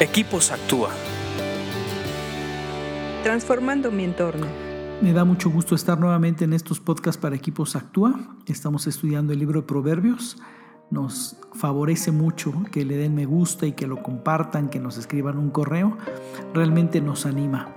[0.00, 0.90] Equipos Actúa.
[3.22, 4.44] Transformando mi entorno.
[5.00, 8.18] Me da mucho gusto estar nuevamente en estos podcasts para Equipos Actúa.
[8.46, 10.36] Estamos estudiando el libro de Proverbios.
[10.90, 15.38] Nos favorece mucho que le den me gusta y que lo compartan, que nos escriban
[15.38, 15.96] un correo.
[16.52, 17.68] Realmente nos anima.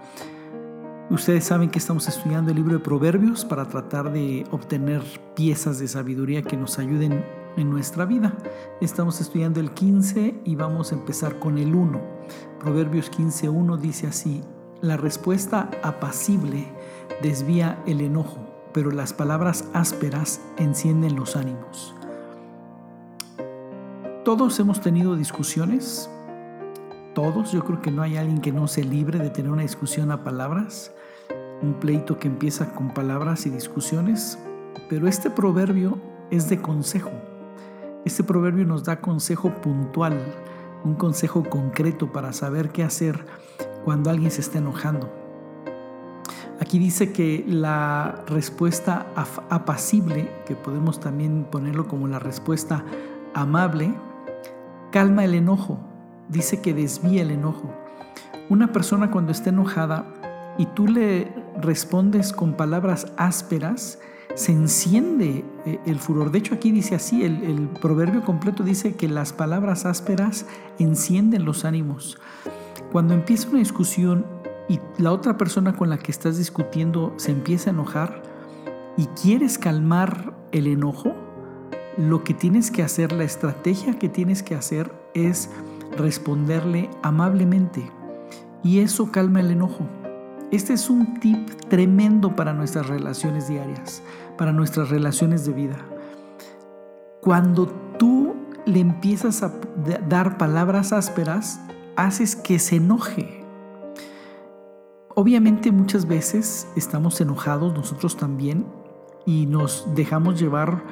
[1.11, 5.03] Ustedes saben que estamos estudiando el libro de Proverbios para tratar de obtener
[5.35, 7.23] piezas de sabiduría que nos ayuden
[7.57, 8.37] en nuestra vida.
[8.79, 11.99] Estamos estudiando el 15 y vamos a empezar con el 1.
[12.59, 14.43] Proverbios 15.1 dice así,
[14.81, 16.67] la respuesta apacible
[17.21, 18.39] desvía el enojo,
[18.73, 21.95] pero las palabras ásperas encienden los ánimos.
[24.23, 26.09] Todos hemos tenido discusiones,
[27.15, 30.11] todos, yo creo que no hay alguien que no se libre de tener una discusión
[30.11, 30.91] a palabras,
[31.63, 34.37] un pleito que empieza con palabras y discusiones,
[34.89, 35.97] pero este proverbio
[36.29, 37.09] es de consejo.
[38.07, 40.17] Este proverbio nos da consejo puntual,
[40.85, 43.25] un consejo concreto para saber qué hacer
[43.83, 45.11] cuando alguien se está enojando.
[46.61, 49.07] Aquí dice que la respuesta
[49.49, 52.85] apacible, que podemos también ponerlo como la respuesta
[53.33, 53.93] amable,
[54.93, 55.77] calma el enojo,
[56.29, 57.73] dice que desvía el enojo.
[58.49, 60.05] Una persona cuando está enojada
[60.57, 61.29] y tú le
[61.61, 63.99] respondes con palabras ásperas,
[64.37, 66.31] se enciende eh, el furor.
[66.31, 70.45] De hecho, aquí dice así, el, proverbio completo dice que las palabras ásperas
[70.77, 72.19] encienden los ánimos.
[72.91, 74.27] Cuando empieza una discusión
[74.69, 78.21] y la otra persona con la que estás discutiendo se empieza a enojar
[78.95, 81.15] y quieres calmar el enojo,
[81.97, 85.49] lo que tienes que hacer, la estrategia que tienes que hacer es
[85.97, 87.89] responderle amablemente.
[88.63, 89.87] Y eso calma el enojo.
[90.49, 94.01] Este es un tip tremendo para nuestras relaciones diarias,
[94.37, 95.77] para nuestras relaciones de vida.
[97.21, 98.35] Cuando tú
[98.65, 99.53] le empiezas a
[100.07, 101.59] dar palabras ásperas,
[101.95, 103.43] haces que se enoje.
[105.15, 108.65] Obviamente muchas veces estamos enojados nosotros también
[109.25, 110.83] y nos dejamos llevar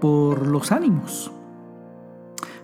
[0.00, 1.32] por los ánimos.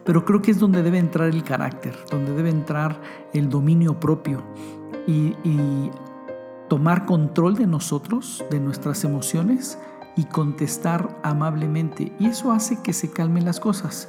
[0.05, 3.01] Pero creo que es donde debe entrar el carácter, donde debe entrar
[3.35, 4.43] el dominio propio
[5.07, 5.91] y,
[6.69, 9.79] tomar control de nosotros, de nuestras emociones
[10.19, 12.13] y contestar amablemente.
[12.19, 14.09] Y eso hace que se calmen las cosas.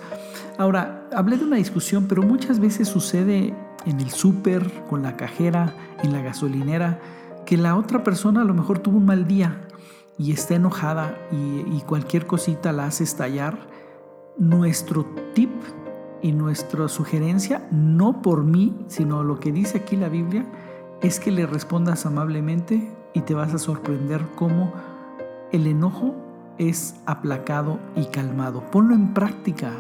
[0.57, 3.53] Ahora, hablé de una discusión, pero muchas veces sucede
[3.85, 5.71] en el súper, con la cajera,
[6.01, 6.99] en la gasolinera,
[7.45, 9.67] que la otra persona a lo mejor tuvo un mal día
[10.17, 13.67] y está enojada y, y cualquier cosita la hace estallar.
[14.39, 15.05] Nuestro
[15.35, 15.51] tip
[16.23, 20.47] y nuestra sugerencia, no por mí, sino lo que dice aquí la Biblia,
[21.03, 24.73] es que le respondas amablemente y te vas a sorprender cómo
[25.51, 26.15] el enojo
[26.57, 28.61] es aplacado y calmado.
[28.69, 29.71] Ponlo en práctica.